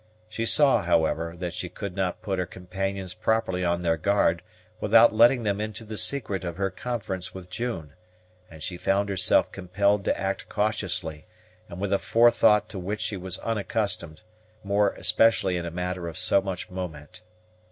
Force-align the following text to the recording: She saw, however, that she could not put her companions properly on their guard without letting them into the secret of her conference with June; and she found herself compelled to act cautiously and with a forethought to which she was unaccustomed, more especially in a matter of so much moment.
She 0.27 0.47
saw, 0.47 0.81
however, 0.81 1.35
that 1.37 1.53
she 1.53 1.69
could 1.69 1.95
not 1.95 2.23
put 2.23 2.39
her 2.39 2.47
companions 2.47 3.13
properly 3.13 3.63
on 3.63 3.81
their 3.81 3.97
guard 3.97 4.41
without 4.79 5.13
letting 5.13 5.43
them 5.43 5.61
into 5.61 5.83
the 5.85 5.95
secret 5.95 6.43
of 6.43 6.57
her 6.57 6.71
conference 6.71 7.35
with 7.35 7.51
June; 7.51 7.93
and 8.49 8.63
she 8.63 8.77
found 8.77 9.09
herself 9.09 9.51
compelled 9.51 10.03
to 10.05 10.19
act 10.19 10.49
cautiously 10.49 11.27
and 11.69 11.79
with 11.79 11.93
a 11.93 11.99
forethought 11.99 12.67
to 12.69 12.79
which 12.79 13.01
she 13.01 13.15
was 13.15 13.37
unaccustomed, 13.41 14.23
more 14.63 14.89
especially 14.93 15.55
in 15.55 15.67
a 15.67 15.69
matter 15.69 16.07
of 16.07 16.17
so 16.17 16.41
much 16.41 16.71
moment. 16.71 17.21